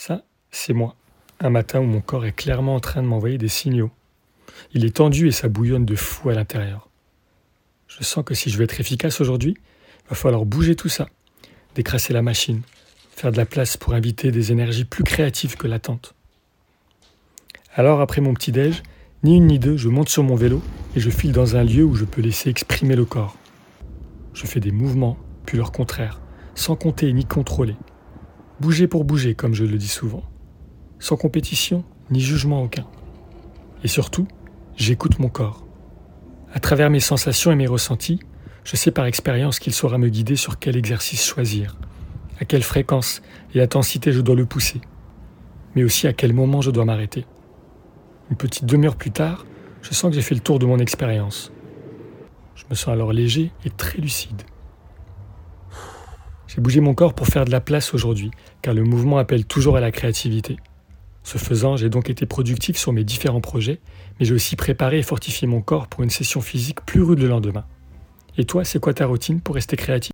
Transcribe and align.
Ça, 0.00 0.22
c'est 0.52 0.74
moi. 0.74 0.94
Un 1.40 1.50
matin 1.50 1.80
où 1.80 1.84
mon 1.84 2.00
corps 2.00 2.24
est 2.24 2.30
clairement 2.30 2.76
en 2.76 2.80
train 2.80 3.02
de 3.02 3.08
m'envoyer 3.08 3.36
des 3.36 3.48
signaux. 3.48 3.90
Il 4.72 4.84
est 4.84 4.94
tendu 4.94 5.26
et 5.26 5.32
ça 5.32 5.48
bouillonne 5.48 5.84
de 5.84 5.96
fou 5.96 6.28
à 6.28 6.34
l'intérieur. 6.34 6.88
Je 7.88 8.04
sens 8.04 8.24
que 8.24 8.32
si 8.32 8.48
je 8.48 8.58
veux 8.58 8.62
être 8.62 8.78
efficace 8.78 9.20
aujourd'hui, 9.20 9.56
il 9.58 10.08
va 10.10 10.14
falloir 10.14 10.44
bouger 10.44 10.76
tout 10.76 10.88
ça, 10.88 11.08
décrasser 11.74 12.12
la 12.12 12.22
machine, 12.22 12.62
faire 13.10 13.32
de 13.32 13.36
la 13.36 13.44
place 13.44 13.76
pour 13.76 13.92
inviter 13.92 14.30
des 14.30 14.52
énergies 14.52 14.84
plus 14.84 15.02
créatives 15.02 15.56
que 15.56 15.66
latentes. 15.66 16.14
Alors, 17.74 18.00
après 18.00 18.20
mon 18.20 18.34
petit-déj, 18.34 18.84
ni 19.24 19.34
une 19.34 19.48
ni 19.48 19.58
deux, 19.58 19.76
je 19.76 19.88
monte 19.88 20.10
sur 20.10 20.22
mon 20.22 20.36
vélo 20.36 20.62
et 20.94 21.00
je 21.00 21.10
file 21.10 21.32
dans 21.32 21.56
un 21.56 21.64
lieu 21.64 21.82
où 21.82 21.96
je 21.96 22.04
peux 22.04 22.22
laisser 22.22 22.50
exprimer 22.50 22.94
le 22.94 23.04
corps. 23.04 23.36
Je 24.32 24.46
fais 24.46 24.60
des 24.60 24.70
mouvements, 24.70 25.18
puis 25.44 25.58
leur 25.58 25.72
contraire, 25.72 26.20
sans 26.54 26.76
compter 26.76 27.12
ni 27.12 27.24
contrôler. 27.24 27.74
Bouger 28.60 28.88
pour 28.88 29.04
bouger, 29.04 29.34
comme 29.34 29.54
je 29.54 29.64
le 29.64 29.78
dis 29.78 29.88
souvent. 29.88 30.24
Sans 30.98 31.16
compétition, 31.16 31.84
ni 32.10 32.20
jugement 32.20 32.62
aucun. 32.62 32.86
Et 33.84 33.88
surtout, 33.88 34.26
j'écoute 34.76 35.20
mon 35.20 35.28
corps. 35.28 35.64
À 36.52 36.58
travers 36.58 36.90
mes 36.90 36.98
sensations 36.98 37.52
et 37.52 37.54
mes 37.54 37.68
ressentis, 37.68 38.18
je 38.64 38.74
sais 38.74 38.90
par 38.90 39.06
expérience 39.06 39.60
qu'il 39.60 39.72
saura 39.72 39.96
me 39.96 40.08
guider 40.08 40.34
sur 40.34 40.58
quel 40.58 40.76
exercice 40.76 41.24
choisir, 41.24 41.76
à 42.40 42.44
quelle 42.44 42.64
fréquence 42.64 43.22
et 43.54 43.62
intensité 43.62 44.10
je 44.10 44.20
dois 44.20 44.34
le 44.34 44.44
pousser, 44.44 44.80
mais 45.76 45.84
aussi 45.84 46.08
à 46.08 46.12
quel 46.12 46.32
moment 46.32 46.60
je 46.60 46.72
dois 46.72 46.84
m'arrêter. 46.84 47.26
Une 48.28 48.36
petite 48.36 48.64
demi-heure 48.64 48.96
plus 48.96 49.12
tard, 49.12 49.46
je 49.82 49.94
sens 49.94 50.10
que 50.10 50.16
j'ai 50.16 50.22
fait 50.22 50.34
le 50.34 50.40
tour 50.40 50.58
de 50.58 50.66
mon 50.66 50.78
expérience. 50.78 51.52
Je 52.56 52.64
me 52.68 52.74
sens 52.74 52.88
alors 52.88 53.12
léger 53.12 53.52
et 53.64 53.70
très 53.70 53.98
lucide. 54.00 54.42
J'ai 56.58 56.62
bougé 56.62 56.80
mon 56.80 56.92
corps 56.92 57.14
pour 57.14 57.28
faire 57.28 57.44
de 57.44 57.52
la 57.52 57.60
place 57.60 57.94
aujourd'hui, 57.94 58.32
car 58.62 58.74
le 58.74 58.82
mouvement 58.82 59.18
appelle 59.18 59.44
toujours 59.44 59.76
à 59.76 59.80
la 59.80 59.92
créativité. 59.92 60.56
Ce 61.22 61.38
faisant, 61.38 61.76
j'ai 61.76 61.88
donc 61.88 62.10
été 62.10 62.26
productif 62.26 62.76
sur 62.76 62.92
mes 62.92 63.04
différents 63.04 63.40
projets, 63.40 63.78
mais 64.18 64.26
j'ai 64.26 64.34
aussi 64.34 64.56
préparé 64.56 64.98
et 64.98 65.04
fortifié 65.04 65.46
mon 65.46 65.60
corps 65.60 65.86
pour 65.86 66.02
une 66.02 66.10
session 66.10 66.40
physique 66.40 66.80
plus 66.84 67.00
rude 67.00 67.20
le 67.20 67.28
lendemain. 67.28 67.64
Et 68.38 68.44
toi, 68.44 68.64
c'est 68.64 68.80
quoi 68.80 68.92
ta 68.92 69.06
routine 69.06 69.40
pour 69.40 69.54
rester 69.54 69.76
créatif? 69.76 70.10